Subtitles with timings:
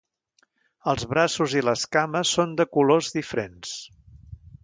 [0.93, 3.77] Els braços i les cames són de colors diferents.